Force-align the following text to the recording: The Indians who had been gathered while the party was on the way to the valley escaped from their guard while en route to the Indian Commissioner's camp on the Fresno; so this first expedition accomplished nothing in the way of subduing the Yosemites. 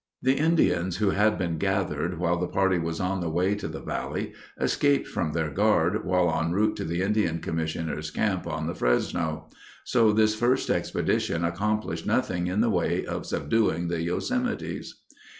The 0.23 0.33
Indians 0.39 0.97
who 0.97 1.11
had 1.11 1.37
been 1.37 1.59
gathered 1.59 2.17
while 2.17 2.39
the 2.39 2.47
party 2.47 2.79
was 2.79 2.99
on 2.99 3.21
the 3.21 3.29
way 3.29 3.53
to 3.53 3.67
the 3.67 3.83
valley 3.83 4.33
escaped 4.59 5.07
from 5.07 5.33
their 5.33 5.51
guard 5.51 6.03
while 6.05 6.27
en 6.41 6.53
route 6.53 6.75
to 6.77 6.83
the 6.83 7.03
Indian 7.03 7.37
Commissioner's 7.37 8.09
camp 8.09 8.47
on 8.47 8.65
the 8.65 8.73
Fresno; 8.73 9.47
so 9.83 10.11
this 10.11 10.33
first 10.33 10.71
expedition 10.71 11.45
accomplished 11.45 12.07
nothing 12.07 12.47
in 12.47 12.61
the 12.61 12.71
way 12.71 13.05
of 13.05 13.27
subduing 13.27 13.89
the 13.89 13.99
Yosemites. 14.01 15.03